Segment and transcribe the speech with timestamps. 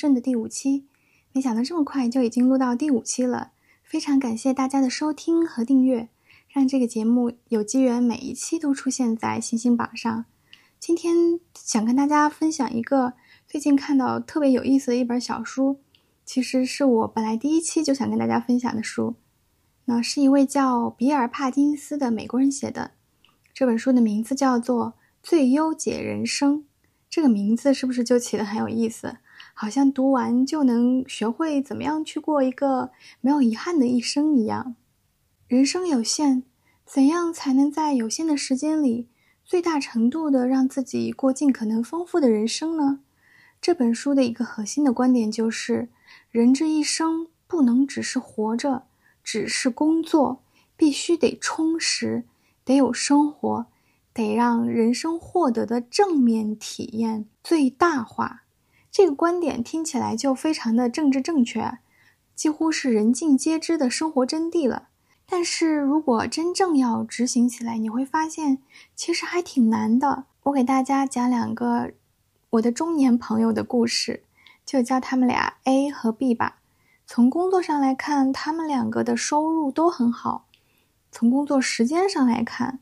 [0.00, 0.86] 收听《人生一瞬》的第五期，
[1.32, 3.52] 没想到这么快就已经录到第五期了，
[3.84, 6.08] 非常感谢大家的收听和订阅，
[6.48, 10.24] 让这个节目有机缘每一期都出现在星星榜上。
[10.78, 13.12] 今天想跟大家分享一个
[13.46, 15.80] 最近看到特别有意思的一本小书，
[16.24, 19.16] 其实是我本来第一期就想跟大家分享的书，
[19.84, 22.92] 那是一位叫比尔·帕金斯的美国人写的，
[23.52, 24.86] 这本书的名字叫做
[25.22, 26.60] 《最优解人生》。
[27.10, 29.16] 这个名字是不是就起得很有意思？
[29.60, 34.74] 好像读完就能学会怎么样去过一个没有遗憾的一生一样。
[35.48, 36.44] 人生有限，
[36.86, 39.10] 怎样才能在有限的时间里，
[39.44, 43.00] 最大程度的让自己过尽可能丰富的人生呢？
[43.60, 45.90] 这本书的一个核心的观点就是：
[46.30, 48.84] 人这一生不能只是活着，
[49.22, 50.42] 只是工作，
[50.74, 52.24] 必须得充实，
[52.64, 53.66] 得有生活。
[54.14, 58.44] 得让人生获得的正面体验最大化，
[58.90, 61.78] 这个观点听起来就非常的政治正确，
[62.34, 64.88] 几乎是人尽皆知的生活真谛了。
[65.26, 68.58] 但是如果真正要执行起来，你会发现
[68.96, 70.24] 其实还挺难的。
[70.42, 71.92] 我给大家讲两个
[72.50, 74.24] 我的中年朋友的故事，
[74.66, 76.56] 就叫他们俩 A 和 B 吧。
[77.06, 80.46] 从工作上来看，他们两个的收入都很好；
[81.12, 82.80] 从工作时间上来看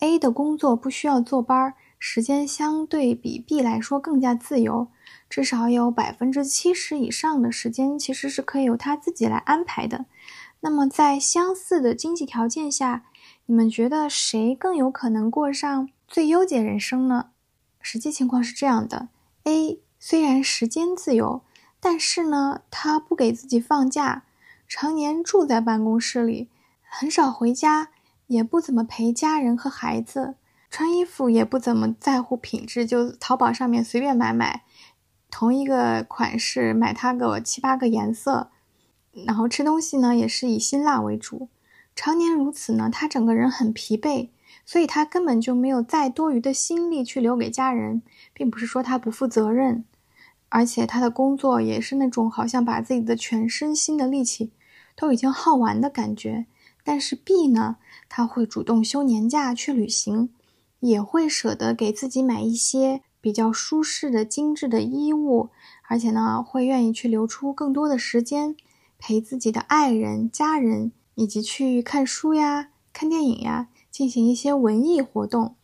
[0.00, 4.88] ，A 的工作不需要坐班儿，时间相对比 B 来说更加自由，
[5.28, 10.06] 至少有百分之七十以上的时间其实是可以由他自己来安排的。
[10.60, 13.04] 那么在相似的经济条件下，
[13.46, 17.30] 你们觉得谁更有可能过上最优解人生呢？
[17.80, 19.08] 实际情况是这样的
[19.44, 21.42] ：A 虽然时间自由，
[21.80, 24.24] 但是呢，他不给自己放假，
[24.66, 26.48] 常年住在办公室里，
[26.88, 27.88] 很少回家。
[28.28, 30.34] 也不怎么陪家人和孩子，
[30.70, 34.64] 穿衣服也不怎么在乎品质，就淘宝上面随便买买，
[35.30, 38.50] 同一个款式买它个七八个颜色，
[39.26, 41.48] 然后吃东西呢也是以辛辣为主，
[41.94, 44.28] 常年如此呢，他整个人很疲惫，
[44.66, 48.02] 所以他根本就没有再多余的心力去留给家人，
[48.34, 49.84] 并不是说他不负责任，
[50.50, 54.52] 而且他的工作也是那种好像把自己的全身心的力气
[54.94, 56.46] 都已经耗完的感觉。
[56.84, 57.78] 但是 B 呢，
[58.08, 60.28] 他会主动休年假去旅行，
[60.80, 65.50] 也会舍得给自己买一些比较舒适的精致的衣物，
[65.88, 68.56] 而且呢，会愿意去留出更多的时间
[68.98, 75.56] 陪自己的爱人、家人，以及去看书呀、看电影呀，进行一些文艺活动。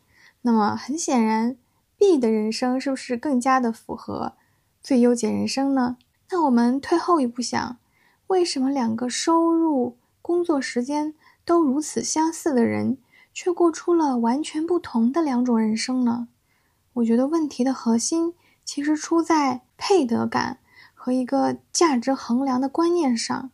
[0.43, 1.57] 那么很显然
[1.97, 4.35] ，B 的人生是不是更加的符合
[4.83, 5.97] 最优解人生呢？
[6.31, 7.77] 那我们退后一步想，
[8.27, 9.97] 为什么两个收入？
[10.21, 12.97] 工作时间都如此相似的人，
[13.33, 16.29] 却过出了完全不同的两种人生呢？
[16.95, 18.35] 我觉得问题的核心
[18.65, 20.59] 其实出在配得感
[20.95, 23.51] 和一个价值衡量的观念上。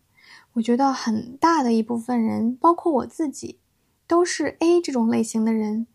[0.54, 3.60] 我觉得很大的一部分人，包括我自己，
[4.08, 5.86] 都是 A 这种类型的人，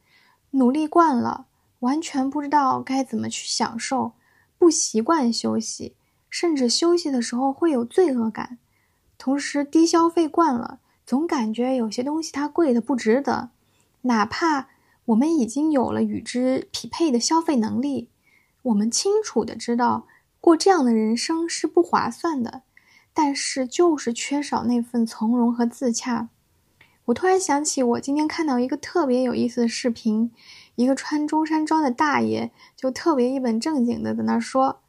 [0.51, 1.47] 努力惯了，
[1.79, 4.13] 完全不知道该怎么去享受，
[4.57, 5.95] 不习惯休息，
[6.29, 8.57] 甚至休息的时候会有罪恶感。
[9.17, 13.49] 同时，低消费惯了，总感觉有些东西它贵的不值得。
[14.03, 14.69] 哪怕
[15.05, 18.09] 我们已经有了与之匹配的消费能力，
[18.61, 20.07] 我们清楚的知道
[20.39, 22.61] 过这样的人生是不划算的，
[23.13, 26.29] 但是就是缺少那份从容和自洽。
[27.05, 30.31] 我突然想起，我今天看到一个特别有意思的视频，
[30.75, 34.79] 一个穿中山装的大爷就特别一本正经的在那说：“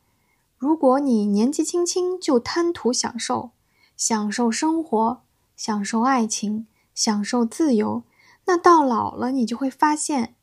[0.57, 3.51] 如果你年纪轻轻就贪图享受。”
[3.97, 5.23] 享受生活，
[5.57, 6.67] 享受爱情，
[6.97, 8.03] 享受自由，
[8.47, 10.35] 那到老了，你就会发现，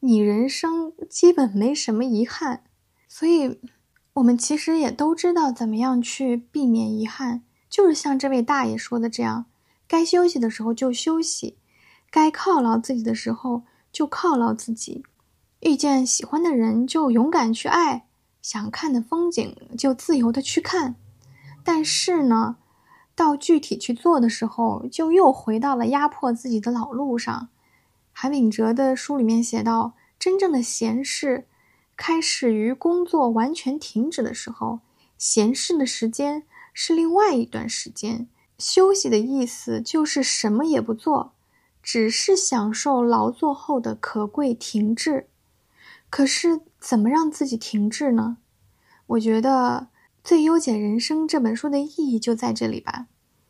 [0.00, 2.64] 你人生基本没什么遗憾。
[3.08, 3.60] 所以，
[4.14, 9.46] 我们其实也都知道怎么样去避免遗憾，就是像这位大爷说的这样：
[9.86, 11.58] 该休息的时候就休息，
[12.10, 15.04] 该犒劳自己的时候就犒劳自己，
[15.60, 18.06] 遇见喜欢的人就勇敢去爱，
[18.40, 20.94] 想看的风景就自由的去看。
[21.64, 22.56] 但是呢？
[23.14, 27.48] 到具体去做的时候，就又回到了压迫自己的老路上。
[28.12, 31.46] 韩炳哲的书里面写到，真正的闲适
[31.96, 34.80] 开始于工作完全停止的时候，
[35.18, 38.28] 闲适的时间是另外一段时间。
[38.58, 41.32] 休息的意思就是什么也不做，
[41.82, 45.28] 只是享受劳作后的可贵停滞。
[46.08, 48.38] 可是，怎么让自己停滞呢？
[49.06, 49.88] 我觉得。
[50.24, 53.06] 《最优解人生》这本书的意义就在这里吧，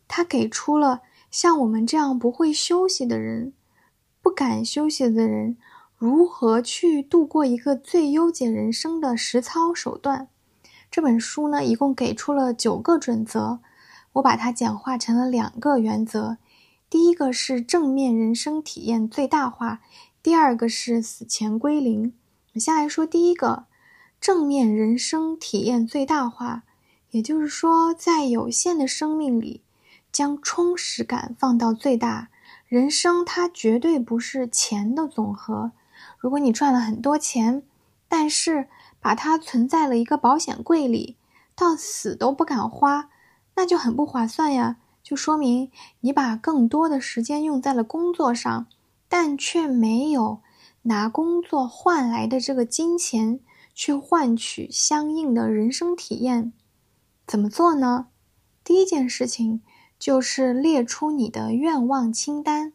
[0.09, 3.53] 它给出了像我们这样不会休息的人、
[4.23, 5.59] 不敢休息的人，
[5.97, 10.29] 如何去度过一个最优解人生的实操手段。
[10.91, 13.61] 这本书呢，一共给出了九个准则，
[14.15, 16.39] 我把它简化成了两个原则。
[16.89, 19.81] 第一个是正面人生体验最大化，
[20.23, 22.15] 第二个是死前归零。
[22.55, 23.65] 我先来说第一个，
[24.23, 26.63] 正面人生体验最大化，
[27.11, 29.63] 也就是说，在有限的生命里，
[30.13, 32.29] 将充实感放到最大。
[32.69, 35.73] 人生它绝对不是钱的总和。
[36.19, 37.65] 如果你赚了很多钱，
[38.09, 38.69] 但是
[39.01, 41.17] 把它存在了一个保险柜里，
[41.57, 43.11] 到死都不敢花，
[43.57, 44.77] 那就很不划算呀。
[45.03, 48.69] 就说明你把更多的时间用在了工作上，
[49.09, 50.39] 但却没有
[50.83, 53.41] 拿工作换来的这个金钱
[53.75, 56.53] 去换取相应的人生体验。
[57.27, 58.09] 怎么做呢？
[58.65, 59.63] 第一件事情
[59.99, 62.73] 就是列出你的愿望清单。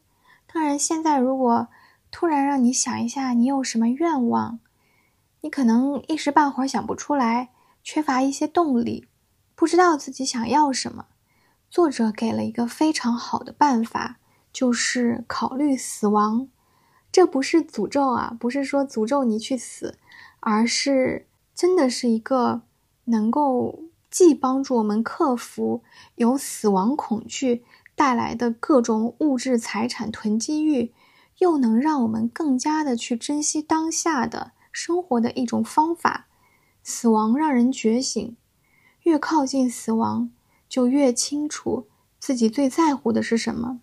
[0.52, 1.68] 当然，现在如果
[2.10, 4.60] 突然让你想一下，你有什么愿望，
[5.42, 7.50] 你可能一时半会儿想不出来，
[7.84, 9.08] 缺乏一些动力，
[9.56, 11.08] 不知道自己想要什么。
[11.70, 14.20] 作者给了一个非常好的办法，
[14.54, 16.48] 就是考虑死亡。
[17.12, 19.98] 这不是诅咒啊，不是说诅咒你去死，
[20.40, 22.62] 而是真的是一个
[23.06, 25.84] 能够既帮助我们克服
[26.16, 27.64] 由死亡恐惧
[27.96, 30.94] 带来的各种物质财产囤积欲，
[31.40, 36.28] 又能让我们更加的去珍惜当下的生活的一种方法。
[36.84, 38.38] 死亡让人觉醒，
[39.04, 40.32] 越靠近死亡。
[40.70, 41.88] 就越清楚
[42.20, 43.80] 自己最在乎的是什么。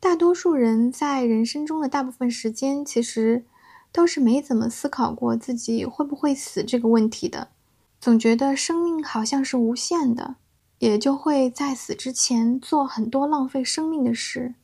[0.00, 3.44] 大多数人在人生中的大部分时间，其实
[3.92, 7.48] 都是没怎么思考过自己会不会死这个问题的。
[8.00, 10.36] 总觉得生命好像是无限的，
[10.78, 14.54] 也就会在死之前做很多浪费生命的事。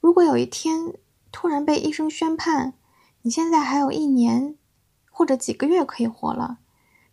[0.00, 0.94] 如果有一天
[1.30, 2.74] 突然被医生宣判，
[3.22, 4.56] 你现在还有一年
[5.10, 6.58] 或者几个月可以活了，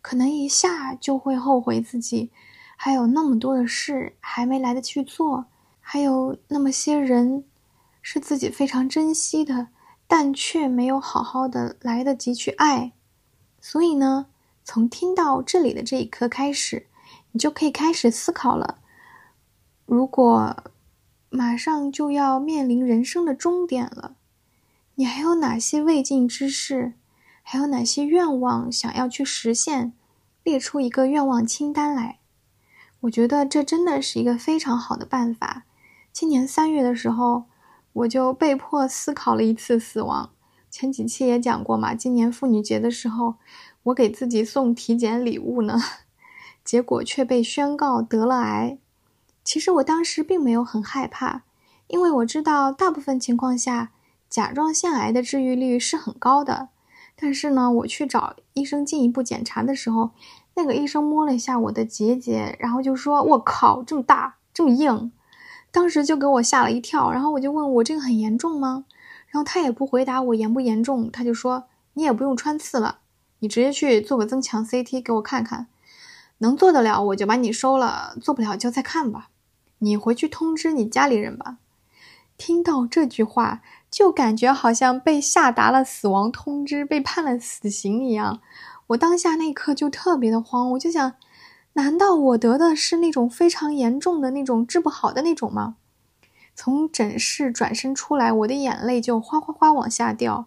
[0.02, 2.30] 可能一下就会后悔自己。
[2.76, 5.44] 还有那么多的事还没来得及做，
[5.80, 7.44] 还有那么些人
[8.02, 9.68] 是自己非常珍惜的，
[10.10, 12.90] 但却没有好好的来得及去爱。
[13.60, 14.26] 所以呢，
[14.64, 16.88] 从听到这里的这一刻开始，
[17.30, 18.78] 你就可以开始思考了：
[19.86, 20.64] 如果
[21.28, 24.16] 马上就要面临人生的终点了，
[24.96, 26.94] 你还有哪些未尽之事？
[27.44, 29.92] 还有哪些愿望想要去实现？
[30.42, 32.18] 列出一个愿望清单来。
[33.02, 35.62] 我觉得这真的是一个非常好的办法。
[36.12, 37.44] 今年三月的时候，
[37.92, 40.30] 我就被迫思考了一次死亡。
[40.70, 43.34] 前几期也讲过嘛，今年妇女节的时候，
[43.84, 45.80] 我给自己送体检礼物呢，
[46.64, 48.78] 结果却被宣告得了癌。
[49.42, 51.42] 其实我当时并没有很害怕，
[51.88, 53.90] 因为我知道大部分情况下
[54.28, 56.68] 甲状腺癌的治愈率是很高的。
[57.16, 60.10] 但是呢，我去找医生进一步检查的时候。
[60.56, 65.10] 那个医生摸了一下我的结节，然后就说：“我靠，这么大，这么硬！”
[65.70, 67.10] 当时就给我吓了一跳。
[67.10, 68.84] 然后我就问我：“这个很严重吗？”
[69.28, 72.98] 然后他也不回答我严不严重，他就说：“你也不用穿刺了，
[73.38, 75.68] 你直接去做个增强 CT 给我看看，
[76.38, 79.28] 能做得了我就把你收了，做不了就再看吧。
[79.78, 81.58] 你回去通知你家里人吧。”
[82.36, 83.60] 听到这句话，
[83.90, 88.40] 就感觉好像被下达了死亡通知，被判了死刑一样。
[88.88, 91.12] 我当下那一刻就特别的慌，我就想，
[91.74, 95.76] 难道我得的是那种非常严重的那种治不好的那种吗？
[96.56, 100.46] 从诊室转身出来，我的眼泪就哗哗哗往下掉。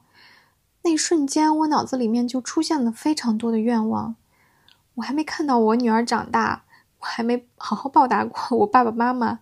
[0.83, 4.15] 那一瞬间，我脑子里面就出现了非常多的愿望。
[4.95, 6.65] 我还没看到我女儿长大，
[6.99, 9.39] 我还没好好报答过我爸爸妈妈，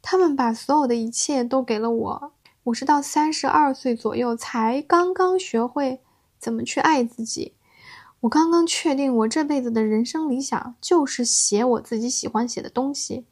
[0.00, 2.32] 他们把所有的一切都给了我。
[2.64, 6.00] 我是到三十二岁左右才刚刚学会
[6.38, 7.54] 怎么去爱自己。
[8.22, 13.26] 我刚刚确定，我这辈子的人生理想就是写我自己喜欢写的东西。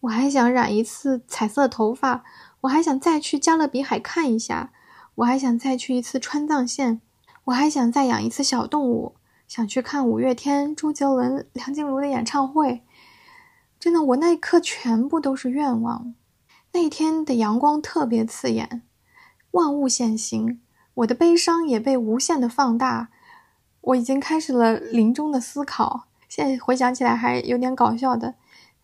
[0.00, 2.24] 我还想染一次彩色头发，
[2.62, 4.72] 我还想再去加勒比海看一下，
[5.16, 7.00] 我还想再去一次川藏线，
[7.44, 9.14] 我还想再养一次小动物，
[9.46, 12.82] 想去看五月天、周杰伦、梁静茹的演唱会。
[13.78, 16.14] 真的，我那一刻全部都是愿望。
[16.72, 18.82] 那天的阳光特别刺眼，
[19.52, 20.60] 万物现形，
[20.94, 23.10] 我的悲伤也被无限的放大。
[23.86, 28.34] 我已经开始了临终的思考，现在回想起来还有点搞笑的。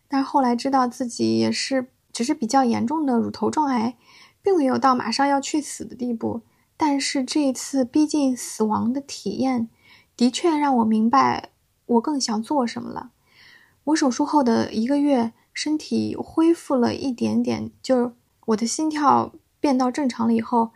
[0.07, 3.97] 但后来知道自己也是只是比较严重的乳头状癌，
[4.41, 6.41] 并没有到马上要去死的地步。
[6.77, 9.67] 但是这一次逼近死亡的体验，
[10.15, 11.49] 的确让我明白
[11.85, 13.11] 我更想做什么了。
[13.85, 18.13] 我手术后的一个月，身体恢复了一点点，就
[18.45, 20.71] 我的心跳变到正常了以后。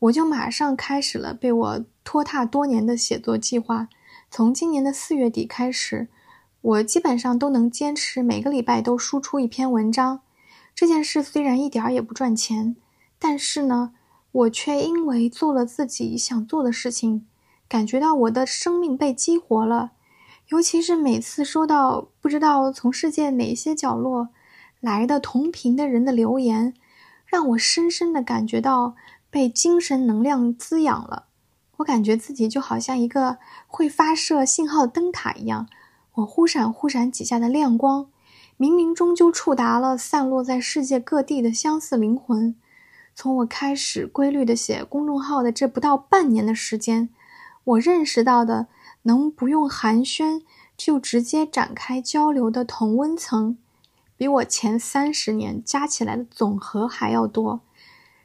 [0.00, 3.88] 我就马上开始了被我拖沓多年的写作计划。
[4.30, 6.08] 从今年的四月底开始，
[6.60, 10.20] 我基本上都能坚持每个礼拜都输出一篇文章。
[10.74, 12.76] 这件事虽然一点儿也不赚钱，
[13.18, 13.92] 但是呢，
[14.32, 17.26] 我却因为做了自己想做的事情，
[17.68, 19.90] 感觉到我的生命被激活了。
[20.48, 24.30] 尤其是每次收到不知道从世界哪些角落
[24.80, 26.72] 来的同频的人的留言，
[27.26, 28.96] 让我深深的感觉到
[29.30, 31.26] 被精神能量滋养了。
[31.78, 35.66] 我感觉自己就好像一个会发射信号灯塔一样。
[36.14, 38.06] 我忽闪忽闪几下的亮光，
[38.58, 42.54] 冥冥中就触达了散落在世界各地的相似灵魂。
[43.14, 47.08] 从我开始规律的写公众号的这不到半年的时间，
[47.64, 48.66] 我认识到的
[49.02, 50.42] 能不用寒暄
[50.76, 53.56] 就直接展开交流的同温层，
[54.16, 57.60] 比我前三十年加起来的总和还要多。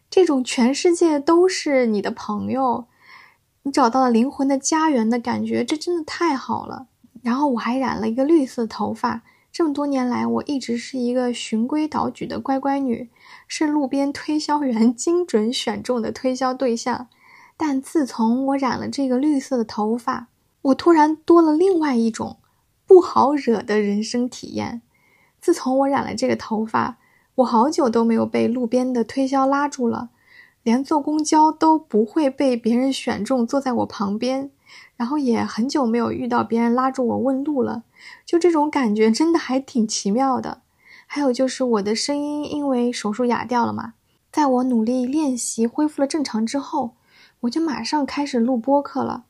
[0.09, 2.85] 这种全世界都是你的朋友，
[3.63, 6.87] 你找到了灵魂的家园的感觉，这真的太好了。
[7.21, 9.23] 然后我还染了一个绿色头发。
[9.51, 13.09] 这么多年来，我一直是一个循规蹈矩的乖乖女，
[13.47, 17.07] 是路边推销员精准选中的推销对象。
[17.55, 20.27] 但自从我染了这个绿色的头发，
[20.61, 22.39] 我突然多了另外一种
[22.85, 24.81] 不好惹的人生体验。
[25.39, 26.97] 自从我染了这个头发，
[27.35, 30.09] 我好久都没有被路边的推销拉住了，
[30.63, 34.51] 连坐公交都不会被别人选中坐在我旁边。
[34.97, 37.83] 然后也很久没有遇到别人拉住我问路了，
[38.25, 40.61] 就这种感觉真的还挺奇妙的。
[41.05, 43.93] 还有就是我的声音因为手术哑掉了嘛，
[44.31, 46.91] 在我努力练习恢复了正常之后，
[47.41, 49.25] 我就马上开始录播客了。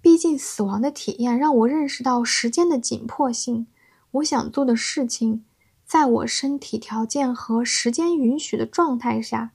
[0.00, 3.66] 毕竟死亡的体验让我认识到时间的紧迫性，
[4.10, 5.44] 我想做的事情，
[5.92, 9.50] 在我身体条件和时间允许的状态下，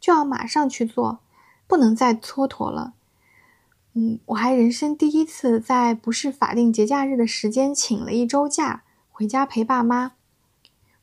[0.00, 1.20] 就要马上去做，
[1.68, 2.94] 不能再蹉跎了。
[3.92, 10.14] 嗯，我还人生第一次在不是法定节假日的时间请了一周假回家陪爸妈。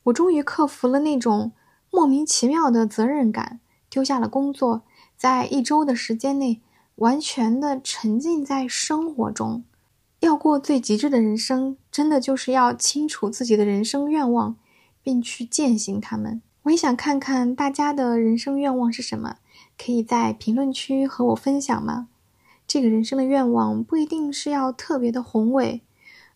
[0.03, 1.53] 我终于克服了那种
[1.89, 4.81] 莫名其妙的责任感，丢下了工作，
[5.15, 6.59] 在一周的时间内
[6.95, 9.63] 完全的沉浸在生活中。
[10.19, 14.57] 要过最极致的人生，真的就是要清楚自己的人生愿望，
[15.03, 16.41] 并去践行他们。
[16.63, 19.35] 我也想看看大家的人生愿望是什么，
[19.77, 22.07] 可以在评论区和我分享吗？
[22.65, 25.81] 这个人生的愿望不一定是要特别的宏伟，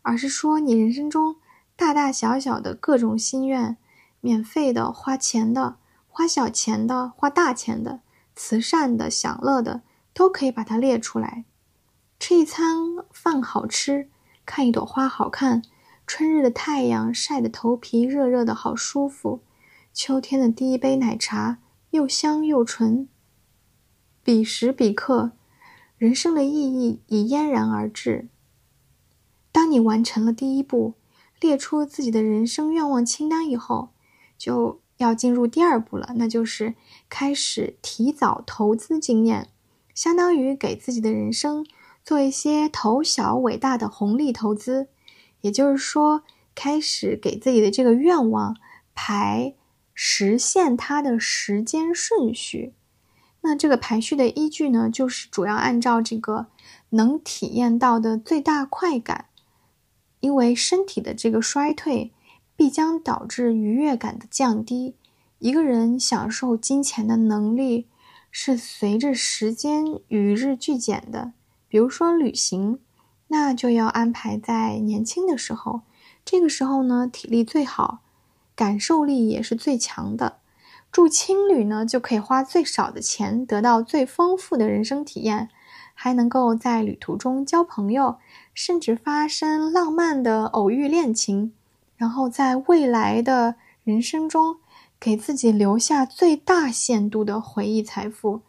[0.01, 1.37] 而是说你人生中
[1.77, 3.77] 大大小小的各种心愿，
[4.19, 5.77] 免费的、花钱的、
[6.09, 8.01] 花小钱的、花大钱的、
[8.35, 9.81] 慈善的、享乐的，
[10.13, 11.45] 都可以把它列出来。
[12.19, 12.75] 吃一餐
[13.11, 14.09] 饭好吃，
[14.45, 15.61] 看一朵花好看，
[16.07, 19.41] 春日的太阳晒得头皮热热的好舒服，
[19.93, 21.59] 秋天的第一杯奶茶
[21.91, 23.09] 又香又纯。
[24.23, 25.33] 彼时彼刻。
[25.97, 28.27] 人生的意义已嫣然而至。
[29.51, 30.93] 当你完成了第一步，
[31.41, 33.89] 列出自己的人生愿望清单以后，
[34.37, 36.75] 就要进入第二步了，那就是
[37.09, 39.49] 开始提早投资经验，
[39.95, 41.65] 相当于给自己的人生
[42.05, 44.89] 做一些头小伟大的红利投资。
[45.41, 46.23] 也就是说，
[46.55, 48.57] 开始给自己的这个愿望
[48.93, 49.55] 排
[49.93, 52.73] 实现它的时间顺序。
[53.41, 56.47] 那这个排序的依据呢，就是主要按照这个
[56.89, 59.27] 能体验到的最大快感，
[60.19, 62.11] 因为身体的这个衰退
[62.55, 64.95] 必将导致愉悦感的降低。
[65.39, 67.87] 一个人享受金钱的能力
[68.31, 71.33] 是随着时间与日俱减的。
[71.69, 72.79] 比如说旅行，
[73.29, 75.81] 那就要安排在年轻的时候，
[76.23, 77.99] 这个时候呢，体力最好，
[78.55, 80.37] 感受力也是最强的。
[80.91, 85.49] 住青旅呢，就可以花最少的钱得到最丰富的人生体验，
[85.93, 88.17] 还能够在旅途中交朋友，
[88.53, 91.51] 甚至发生浪漫的偶遇恋情，
[91.97, 94.57] 然后在未来的人生中
[94.99, 98.41] 给自己留下最大限度的回忆财富。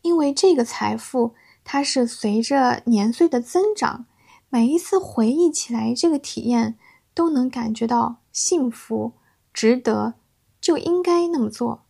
[0.00, 4.06] 因为这个财富它是随着年岁的增长，
[4.54, 6.76] 每一次回忆起来这个体验
[7.14, 9.14] 都能感觉到幸福，
[9.50, 10.12] 值得。
[10.60, 11.84] 就应该那么做，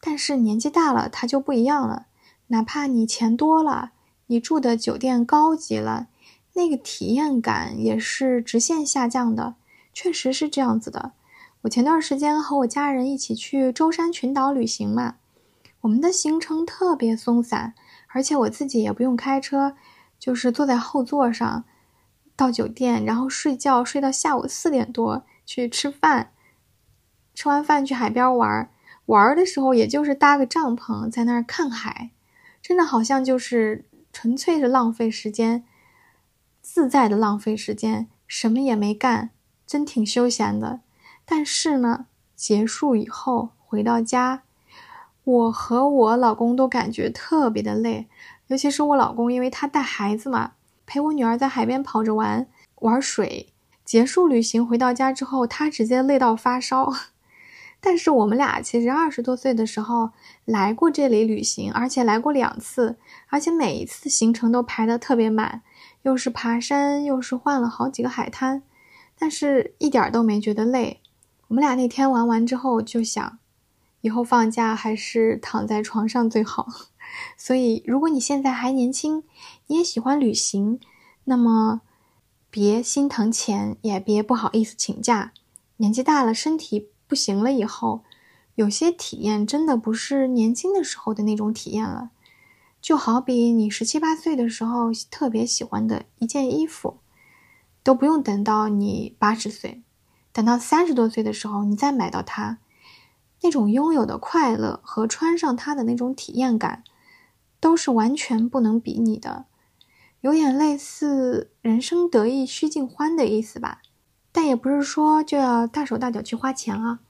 [0.00, 2.06] 但是年纪大了，它就不一样了。
[2.48, 3.92] 哪怕你钱多了，
[4.26, 6.08] 你住的酒店高级了，
[6.54, 9.54] 那个体验感也是直线下降的。
[9.94, 11.12] 确实是这样子的。
[11.60, 15.14] 我前段时间和我家人一起去舟山群岛旅行嘛，
[15.82, 17.74] 我们的行程特别松散，
[18.08, 19.76] 而且我自己也不用开车，
[20.18, 21.64] 就是坐在后座上
[22.36, 26.32] 到酒店，然后睡觉睡到下午四点多去吃饭。
[27.34, 28.70] 吃完饭去海边玩，
[29.06, 32.10] 玩的时候也就是搭个帐篷在那儿看海，
[32.62, 35.64] 真的好像就是纯粹是浪费时间，
[36.62, 39.30] 自在的浪费时间，什么也没干，
[39.66, 40.80] 真挺休闲的。
[41.26, 44.42] 但是呢，结束以后回到家，
[45.24, 48.08] 我和我老公都感觉特别的累，
[48.46, 50.52] 尤其是我老公，因为他带孩子嘛，
[50.86, 53.52] 陪我女儿在海边跑着玩玩水。
[53.84, 56.92] 结束旅行回到家之后，她直接累到发烧。
[57.78, 60.10] 但是我们俩其实二十多岁的时候
[60.44, 62.96] 来过这里旅行，而且来过两次，
[63.28, 65.62] 而且每一次行程都排得特别满，
[66.02, 68.62] 又是爬山，又是换了好几个海滩，
[69.16, 71.00] 但是一点都没觉得累。
[71.48, 73.38] 我们俩那天玩完之后就想，
[74.00, 76.66] 以后放假还是躺在床上最好。
[77.38, 79.22] 所以，如果你现在还年轻，
[79.66, 80.80] 你也喜欢旅行，
[81.24, 81.82] 那么。
[82.48, 85.32] 别心疼钱，也别不好意思请假。
[85.76, 88.02] 年纪大了，身体不行了以后，
[88.54, 92.12] 有些体验真的不是年轻的时候的那种体验了。
[92.80, 96.96] 就好比你十七八岁的时候特别喜欢的一件衣服，
[97.82, 99.82] 都不用等到你八十岁，
[100.32, 102.56] 等到三十多岁的时候你再买到它，
[103.42, 106.84] 那种拥有的快乐和穿上它的那种体验感，
[107.60, 109.44] 都是完全不能比拟的。
[110.20, 113.80] 有点类似“人生得意须尽欢”的意思吧，
[114.32, 117.00] 但也不是说就要大手大脚去花钱啊，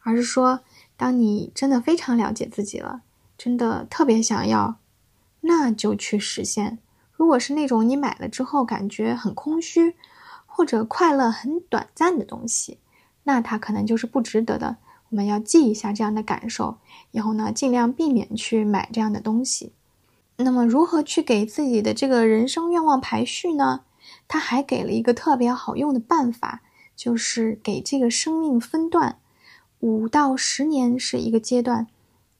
[0.00, 0.60] 而是说，
[0.96, 3.02] 当你真的非常了解自己了，
[3.36, 4.76] 真的特别想要，
[5.40, 6.78] 那就去实现。
[7.12, 9.94] 如果是那种你买了之后感觉很空虚，
[10.46, 12.78] 或者快乐很短暂的东西，
[13.24, 14.76] 那它可能就是不值得的。
[15.10, 16.78] 我们要记一下这样的感受，
[17.10, 19.72] 以后呢，尽量避免去买这样的东西。
[20.42, 23.80] 那么，如何去给自己的这个人生愿望排序呢？
[24.26, 26.62] 他还给了一个特别好用的办法，
[26.96, 29.18] 就是给这个生命分段，
[29.80, 31.88] 五到十年是一个阶段，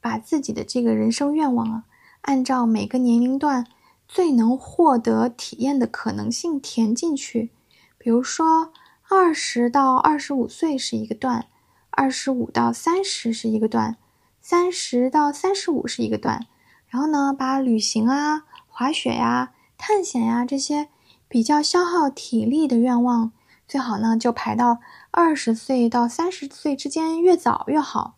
[0.01, 1.85] 把自己的这个人生愿望啊，
[2.23, 3.67] 按照每个年龄段
[4.09, 7.51] 最能获得体验的可能性填进去。
[7.99, 8.73] 比如说，
[9.09, 11.47] 二十到二十五岁是一个段，
[11.91, 13.97] 二十五到三十是一个段，
[14.41, 16.47] 三十到三十五是一个段。
[16.91, 20.89] 然后呢，把旅行啊、滑雪呀、探险呀这些
[21.29, 23.33] 比较消耗体力的愿望，
[23.67, 24.81] 最好呢就排到
[25.13, 28.17] 二十岁到三十岁之间，越早越好。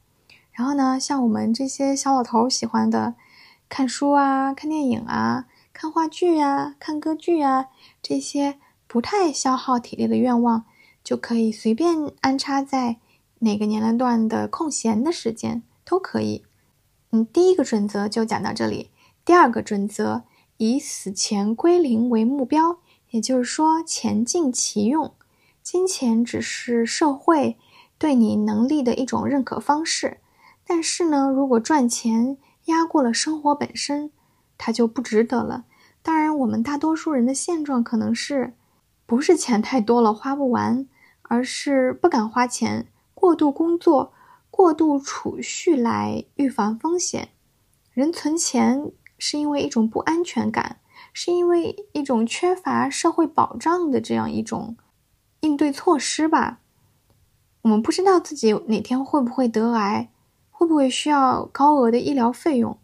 [0.53, 3.15] 然后呢，像我们这些小老头喜欢的，
[3.69, 7.67] 看书啊、看电影啊、看话剧啊、看歌剧啊，
[8.03, 10.65] 这些不太消耗体力的愿望，
[11.05, 12.97] 就可以随便安插在
[13.41, 16.45] 哪个年龄段的空闲的时间都可以。
[17.15, 18.89] 嗯，第一个准则就讲到这里。
[19.23, 20.23] 第二个准则，
[20.57, 22.79] 以死前归零为目标，
[23.11, 25.13] 也就是说，钱尽其用。
[25.63, 27.59] 金钱只是社会
[27.99, 30.21] 对你能力的一种认可方式，
[30.67, 34.11] 但是呢，如果赚钱压过了生活本身，
[34.57, 35.65] 它就不值得了。
[36.01, 38.55] 当然，我们大多数人的现状可能是，
[39.05, 40.89] 不是钱太多了花不完，
[41.25, 44.15] 而是不敢花钱，过度工作。
[44.63, 47.31] 过度储蓄来预防风险，
[47.93, 50.79] 人存钱是因为一种不安全感，
[51.13, 54.77] 是因为一种缺乏社会保障的这样一种
[55.41, 56.61] 应对措施吧。
[57.63, 60.13] 我们不知道自己哪天会不会得癌，
[60.53, 62.79] 会不会需要高额的医疗费用。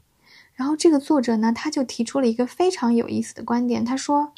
[0.54, 4.32] 然后这个作者呢，他就提出了一个非常有意思的观点，他说，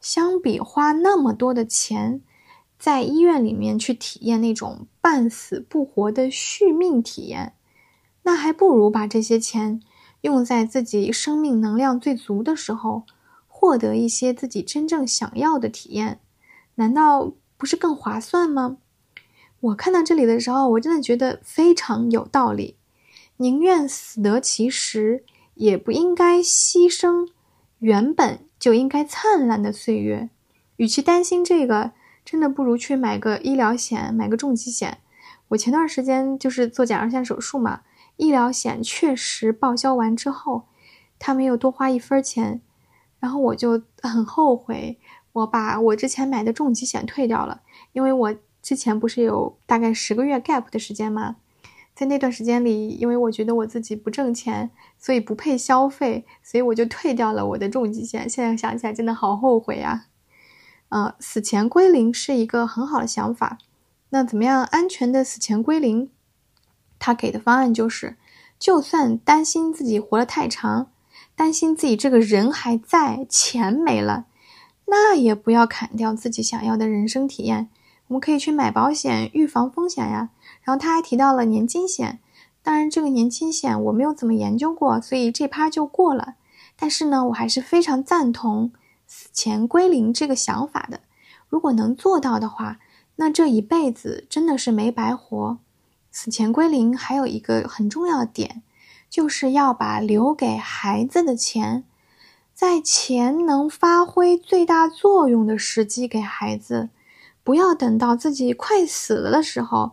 [0.00, 2.22] 相比花那么多的钱。
[2.84, 7.54] 在医院里面去体验那种半死不活的续命体验，
[8.24, 9.80] 那还不如把这些钱
[10.20, 13.04] 用在自己生命能量最足的时候，
[13.48, 16.20] 获得一些自己真正想要的体验，
[16.74, 18.76] 难道不是更划算吗？
[19.60, 22.76] 我看到这里的时候，我真的觉得非常有道理。
[23.38, 27.30] 宁愿死得其时，也不应该牺牲
[27.78, 30.28] 原本就应该灿烂的岁月。
[30.76, 31.92] 与其担心这个。
[32.24, 34.98] 真的不如去买个医疗险，买个重疾险。
[35.48, 37.82] 我前段时间就是做甲状腺手术嘛，
[38.16, 40.64] 医疗险确实报销完之后，
[41.18, 42.62] 他没有多花一分钱，
[43.20, 44.98] 然后我就很后悔，
[45.32, 47.60] 我把我之前买的重疾险退掉了，
[47.92, 51.36] 因为我之前不是有大概十个月 gap 的时间吗？
[51.94, 58.28] 在那段时间里，因为我觉得我自己不挣钱，所以不配消费，所以我就退掉了我的重疾险。
[58.28, 60.06] 现在想起来真的好后悔呀。
[60.88, 63.58] 呃，死前归零是一个很好的想法。
[64.10, 66.08] 那怎么样安全的死前归零？
[66.98, 68.16] 他给的方案就是，
[68.58, 70.90] 就算担心自己活得太长，
[71.34, 74.26] 担心自己这个人还在，钱没了，
[74.86, 77.68] 那也不要砍掉自己想要的人生体验。
[78.06, 80.30] 我们可以去买保险，预防风险呀。
[80.62, 82.20] 然后他还提到了年金险，
[82.62, 86.34] 当然这个年金险我没有怎么研究过，所以这趴就过了。
[86.76, 88.70] 但是呢，我还是非常赞同。
[89.06, 91.00] 死前归零这个想法的，
[91.48, 92.78] 如果能做到的话，
[93.16, 95.58] 那这一辈子真的是没白活。
[96.10, 98.62] 死前归零还有一个很重要的点，
[99.10, 101.84] 就是要把留给孩子的钱，
[102.54, 106.90] 在钱能发挥最大作用的时机给孩子，
[107.42, 109.92] 不要等到自己快死了的时候，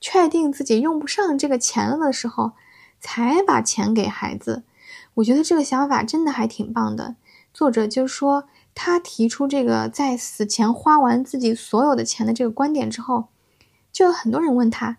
[0.00, 2.52] 确定自己用不上这个钱了的时候，
[3.00, 4.64] 才把钱给孩子。
[5.14, 7.14] 我觉得这个想法真的还挺棒的。
[7.52, 13.28] 作者就说，他提出这个在死前花完自己所有的钱的这个观点之后，
[13.92, 14.96] 就有很多人问他。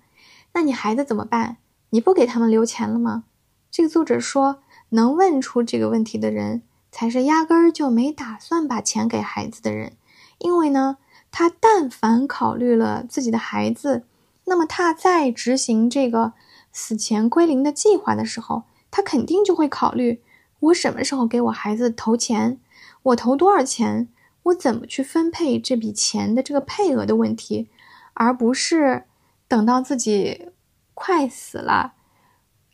[0.53, 1.57] 那你孩子怎么办？
[1.89, 3.23] 你不给他们留钱了吗？
[3.71, 6.61] 这个作者说，能问出这个问题的人，
[6.91, 9.93] 才是压根儿就没打算把钱给孩子的人。
[10.37, 10.97] 因为呢，
[11.31, 14.05] 他但凡考虑了自己的孩子，
[14.45, 16.33] 那么他在执行这个
[16.71, 20.21] 死前归零的计划的时候，他肯定就会考虑：
[20.63, 22.59] 我什么时候给我孩子投钱？
[23.03, 24.07] 我投多少钱？
[24.43, 27.69] 我怎么去分配这笔钱的这个配额的问题，
[28.13, 29.03] 而不是。
[29.45, 30.49] 等到自己
[30.95, 31.93] 快死了，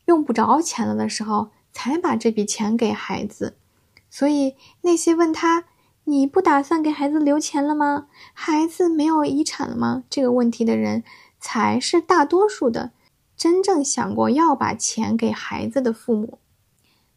[0.05, 3.57] 用不着钱了的时候，才把这笔钱给孩子。
[4.09, 5.65] 所以那些问他
[6.05, 8.07] 你不打算给孩子留钱了吗？
[8.33, 10.03] 孩子没有遗产了吗？
[10.09, 11.03] 这个问题的人
[11.39, 12.91] 才是大多数的
[13.35, 16.39] 真正想过要把钱给孩子的父母。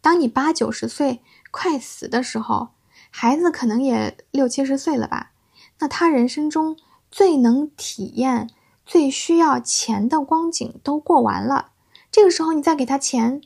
[0.02, 2.68] 当你八九十岁快死的时候，
[3.10, 5.30] 孩子可能也六七十岁了吧？
[5.78, 6.76] 那他人生中
[7.10, 8.50] 最能体验。
[8.84, 11.70] 最需要钱的光景都过完了，
[12.10, 13.40] 这个时候你再给他钱，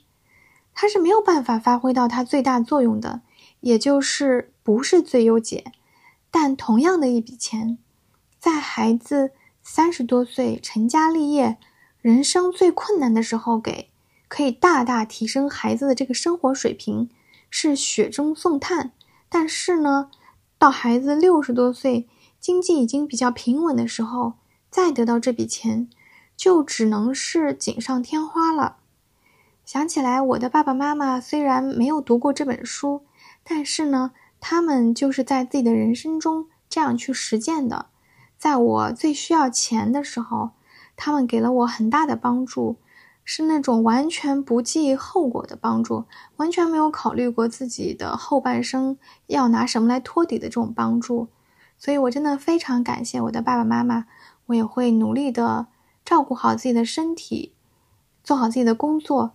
[0.74, 3.20] 他是没有办法发挥到他最大作用的，
[3.60, 5.72] 也就是不是最优解。
[6.30, 7.76] 但同样的一笔钱，
[8.40, 11.58] 在孩子三十多岁成家立业、
[12.00, 13.90] 人生最困难的时候给，
[14.36, 17.08] 可以大大提升孩子的这个生活水平，
[17.48, 18.92] 是雪中送炭。
[19.30, 20.10] 但是呢，
[20.58, 22.06] 到孩子六十多岁，
[22.38, 24.34] 经济已经比较平稳的时候。
[24.68, 25.88] 再得到这笔钱，
[26.36, 28.76] 就只能是锦上添花了。
[29.64, 33.06] 想起来，我的爸爸妈妈虽然没有读过这本书，
[33.42, 37.86] 但是呢，他们就是在自己的人生中这样去实践的。
[38.36, 40.50] 在我最需要钱的时候，
[40.94, 42.76] 他们给了我很大的帮助，
[43.26, 46.04] 是那种完全不计后果的帮助，
[46.36, 51.28] 完全没有考虑过自己的后半生要拿什么来托底的这种帮助。
[51.76, 54.06] 所以，我真的非常感谢我的爸爸妈妈。
[54.46, 55.66] 我也会努力的
[56.04, 57.52] 照顾好自己的身体，
[58.22, 59.32] 做好自己的工作，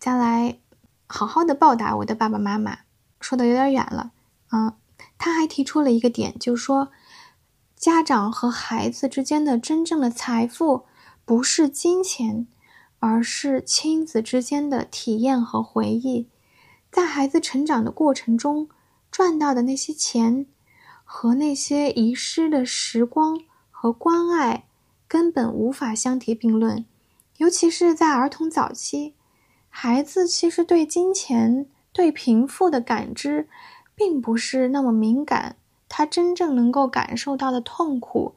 [0.00, 0.58] 将来
[1.06, 2.78] 好好的报答我的爸爸妈妈。
[3.20, 4.12] 说的有点远了，
[4.52, 4.72] 嗯，
[5.18, 6.88] 他还提出了一个点，就是说，
[7.76, 10.86] 家长和孩子之间的真正的财富
[11.26, 12.46] 不是金钱，
[13.06, 16.26] 而是亲子之间的体验和回忆。
[16.90, 18.70] 在孩子成长的过程中
[19.10, 20.46] 赚到的那些钱，
[21.04, 23.38] 和那些遗失的时光。
[23.68, 24.64] 和关爱
[25.06, 26.86] 根本无法相提并论，
[27.36, 29.14] 尤其是在儿童早期，
[29.68, 33.46] 孩子其实对金钱、对贫富的感知
[33.94, 35.56] 并不是那么敏感。
[35.86, 38.34] 他真正能够感受到的痛苦，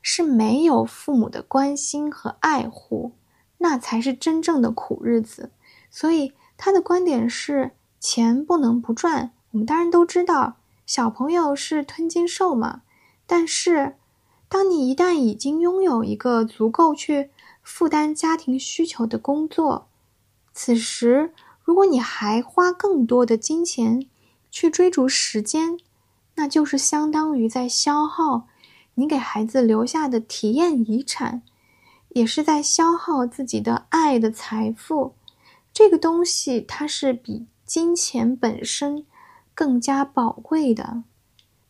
[0.00, 3.10] 是没有父母的关心和爱护，
[3.60, 5.50] 那才是真正的苦日子。
[5.90, 9.30] 所以他的观点是：钱不能不赚。
[9.52, 12.82] 我们当然都知道，小朋友是吞金兽嘛，
[13.26, 13.96] 但是。
[14.52, 17.30] 当你一旦已经拥有一个足够去
[17.62, 19.86] 负担家庭需求的工作，
[20.52, 24.08] 此时如果你还花更多的金钱
[24.50, 25.78] 去追逐时间，
[26.34, 28.48] 那就是相当于在消耗
[28.94, 31.42] 你给孩子留下的体验遗产，
[32.10, 35.14] 也是在消耗自己的爱的财富。
[35.72, 39.06] 这个东西它是比金钱本身
[39.54, 41.02] 更加宝贵的。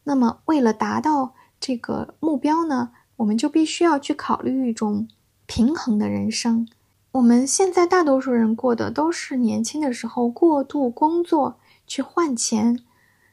[0.05, 1.35] 那么，为了达到。
[1.63, 5.07] 这个目标呢，我们就必须要去考虑一种
[5.45, 6.67] 平衡的人生。
[7.13, 12.83] 我们现在大多数人过的都是年轻的时候过度工作去换钱，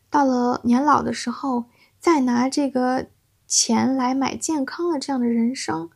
[0.10, 1.67] 到了年老的时候
[2.02, 3.08] 再拿这个
[3.48, 5.89] 钱来买健康的这样的人生，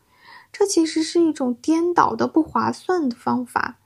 [0.52, 3.80] 这其实是一种颠倒的不划算的方法。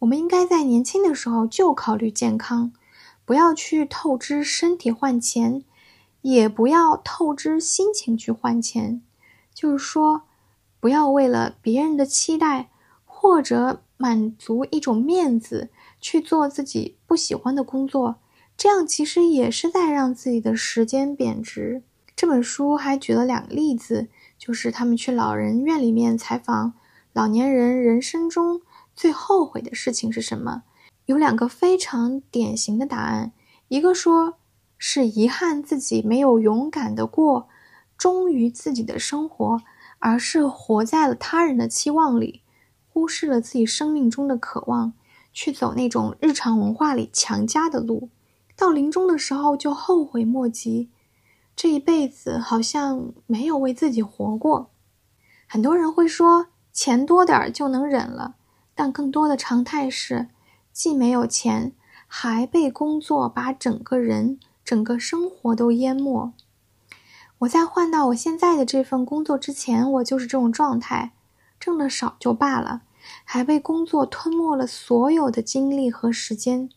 [0.00, 2.72] 我们应该在年轻的时候就考虑健康，
[3.24, 5.64] 不要去透支身体换钱。
[6.22, 9.00] 也不要透支心情去换钱，
[9.54, 10.24] 就是说，
[10.78, 12.68] 不要为了别人的期待
[13.06, 18.16] 或者满足一种面子去做自己不喜欢的工作，
[18.54, 21.82] 这样其实也是在让自己的时间贬值。
[22.14, 24.08] 这本书还举了两个例子，
[24.40, 26.72] 就是他们去老人院里面采访
[27.12, 28.62] 老年人人生中
[28.96, 30.64] 最后悔的事情是什么，
[31.06, 33.30] 有两个非常典型的答案，
[33.68, 34.34] 一个说。
[34.82, 37.50] 是遗憾自己没有勇敢的过
[37.98, 39.60] 忠于自己的生活，
[39.98, 42.40] 而是活在了他人的期望里，
[42.88, 44.94] 忽视了自己生命中的渴望，
[45.34, 48.08] 去走那种日常文化里强加的路，
[48.56, 50.88] 到临终的时候就后悔莫及，
[51.54, 54.70] 这一辈子好像没有为自己活过。
[55.46, 58.36] 很多人会说，钱多点儿就能忍了，
[58.74, 60.28] 但更多的常态是，
[60.72, 61.72] 既没有钱，
[62.06, 66.32] 还被工作把整个人、整个生活都淹没。
[67.40, 71.12] 我在换到我现在的这份工作之前，我就是这种状态，
[71.58, 72.82] 挣的少就罢了，
[73.24, 76.70] 还被工作吞没了所有的精力和时间。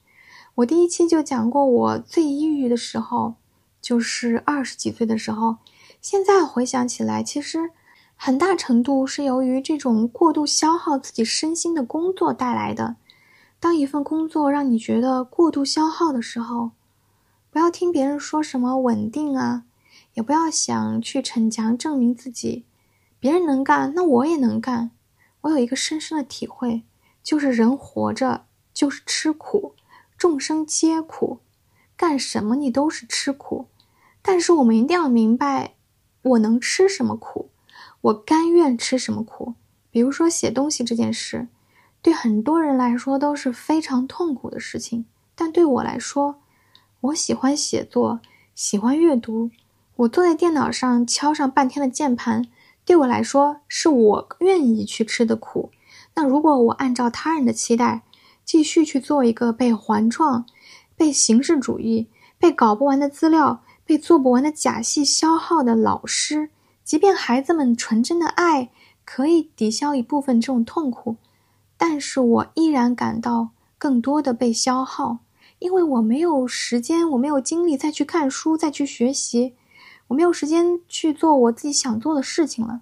[0.56, 3.36] 我第一期就讲过，我最抑郁的时候
[3.84, 5.58] 就是二十几岁的时候。
[6.02, 7.70] 现在回想起来，其实
[8.16, 12.96] 很大程度是由于这种过度消耗自己身心的工作带来的。
[13.60, 16.72] 当一份工作让你觉得过度消耗的时候，
[17.52, 19.66] 不要听别人说什么稳定啊。
[20.16, 22.66] 也不要想去逞强证明自己，
[23.20, 24.92] 别人能干，那我也能干。
[25.42, 26.84] 我有一个深深的体会，
[27.24, 29.74] 就是人活着就是吃苦，
[30.16, 31.40] 众生皆苦，
[31.98, 33.66] 干什么你都是吃苦。
[34.24, 35.76] 但是我们一定要明白，
[36.24, 37.50] 我能吃什么苦，
[38.02, 39.54] 我甘愿吃什么苦。
[39.92, 41.50] 比如说写东西这件事，
[42.02, 45.06] 对很多人来说都是非常痛苦的事情，
[45.36, 46.40] 但对我来说，
[47.02, 48.22] 我喜欢写作，
[48.56, 49.52] 喜欢阅读。
[49.98, 52.48] 我坐在电脑上敲上半天的键盘，
[52.84, 55.70] 对我来说是我愿意去吃的苦。
[56.16, 58.04] 那如果我按照他人的期待，
[58.44, 60.46] 继续去做一个被环创、
[60.96, 62.08] 被形式主义、
[62.40, 66.50] 被搞不完的资料、被做不完的假戏消耗的老师，
[66.84, 68.70] 即便孩子们纯真的爱
[69.06, 71.18] 可以抵消一部分这种痛苦，
[71.78, 75.20] 但是我依然感到更多的被消耗，
[75.60, 79.56] 因为我没有时间，我没有精力再去看书，再去学习。
[80.08, 82.82] 我没有时间去做我自己想做的事情了，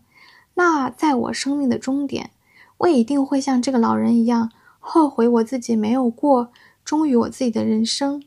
[0.56, 2.32] 那在我生命的终点，
[2.80, 6.52] 我也一定会像这个老人一样后悔我自己没有过
[6.84, 8.24] 忠于我自己的人生。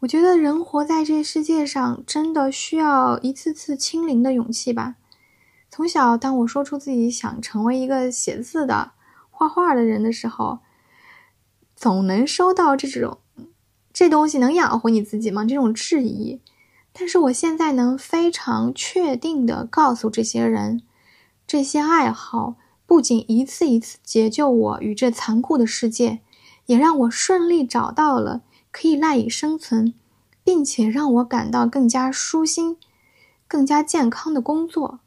[0.00, 4.96] 我觉得人活在这世界上，真的需要一次次清零的勇气吧。
[5.68, 8.92] 从小，当我说出自己想成为一个写字的、
[9.30, 10.60] 画画的人的时候，
[11.76, 13.18] 总能收到这种
[13.92, 16.40] “这东西能养活你自己吗”这种质疑。
[16.94, 20.80] 但是我现在能非常确定的告诉这些人，
[21.46, 26.20] 这些爱好不仅一次一次解救我与这残酷的世界，
[26.64, 29.94] 也让我顺利找到了可以赖以生存，
[30.44, 32.76] 并且让我感到更加舒心、
[33.46, 35.00] 更加健康的工作。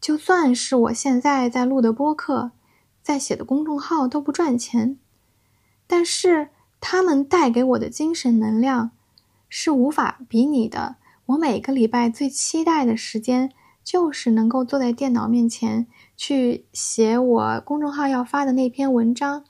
[0.00, 2.52] 就算是我现在在录的播客，
[3.02, 4.98] 在写的公众号都不赚钱，
[5.86, 6.50] 但是
[6.80, 8.90] 他们带给我的精神能量
[9.48, 10.96] 是无法比拟的。
[11.26, 13.50] 我每个礼拜最期待的时间，
[13.82, 19.44] 就是能够坐在电脑面前去写我公众号要发的那篇文章，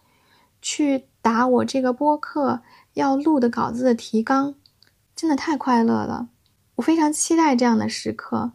[0.62, 2.62] 去打我这个播客
[2.96, 4.54] 要录的稿子的提纲，
[5.14, 6.30] 真的太快乐了！
[6.76, 8.52] 我非常期待这样的时刻，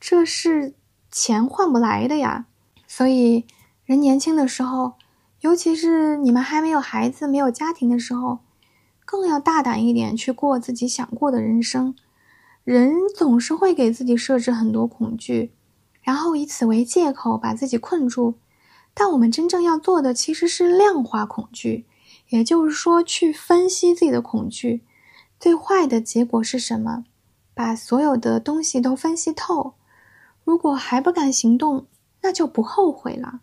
[0.00, 0.72] 这是
[1.10, 2.46] 钱换不来的呀。
[2.88, 3.44] 所以，
[3.84, 4.94] 人年轻的时候，
[5.40, 8.38] 尤其是你们还没有孩子、没有家庭的时候，
[9.04, 11.94] 更要大胆一点去过自己想过的人生。
[12.64, 15.52] 人总是会给自己设置很多恐惧，
[16.00, 18.36] 然后以此为借口把自己困住。
[18.94, 21.84] 但我们真正要做的其实是量化恐惧，
[22.28, 24.84] 也就是说，去分析自己的恐惧。
[25.38, 27.04] 最坏的结果是什么？
[27.54, 29.74] 把所有的东西都分析透。
[30.44, 31.86] 如果还不敢行动，
[32.22, 33.40] 那就不后悔了。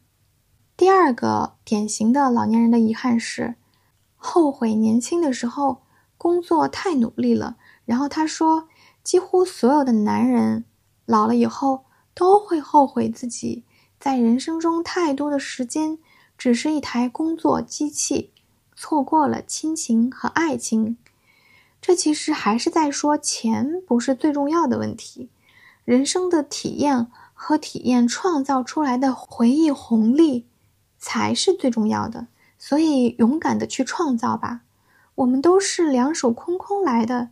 [0.75, 3.55] 第二个典型的老年人的遗憾是，
[4.15, 5.83] 后悔年轻的时候
[6.17, 7.57] 工作太努力了。
[7.85, 8.67] 然后他说。
[9.03, 10.63] 几乎所有的男人
[11.05, 13.65] 老了以后都会后悔自己
[13.99, 15.99] 在人生中太多的时间
[16.37, 18.31] 只是一台工作机器，
[18.83, 20.97] 错过了亲情和爱情。
[21.81, 25.29] 这其实还是在说钱不是最重要的问题，
[25.85, 30.45] 人生的体验和体验创造出来的回忆红利
[30.99, 32.27] 才是最重要的。
[32.59, 34.63] 所以勇敢的去创造吧，
[35.15, 37.29] 我们都是两手空空来的。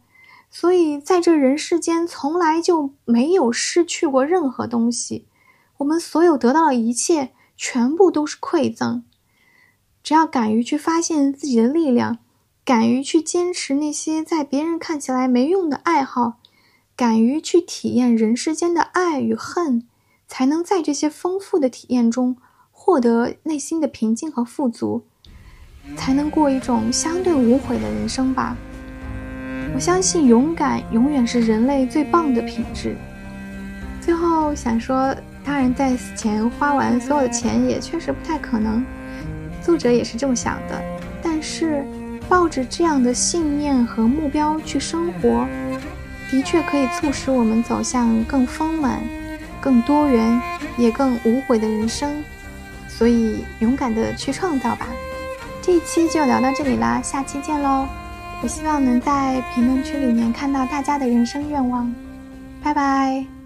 [0.49, 5.27] 所以，在这人世间，从来就没有失去过任何东西。
[5.79, 9.03] 我们所有得到的一切，全部都是馈赠。
[10.03, 12.17] 只要敢于去发现自己的力量，
[12.65, 16.37] 敢于去坚持那些在别人看起来没用的爱好，
[16.95, 19.87] 敢于去体验人世间的爱与恨，
[20.27, 22.37] 才能在这些丰富的体验中
[22.71, 25.03] 获得内心的平静和富足，
[25.95, 28.55] 才能过一种相对无悔的人生吧。
[29.73, 32.95] 我相信勇敢永远是人类最棒的品质。
[34.01, 38.83] 最后想说，当然在死前花完所有的钱也确实不太可能，
[39.61, 40.81] 作者也是这么想的。
[41.21, 41.85] 但是，
[42.27, 45.45] 抱着这样的信念和目标去生活，
[46.29, 49.01] 的确可以促使我们走向更丰满、
[49.59, 50.41] 更多元、
[50.77, 52.23] 也更无悔的人生。
[52.87, 54.87] 所以，勇敢的去创造吧。
[55.61, 57.87] 这一期就聊到这里啦，下期见喽！
[58.41, 61.93] 我希望能在评论区里面看到大家的人生愿望。
[62.63, 63.40] 拜拜。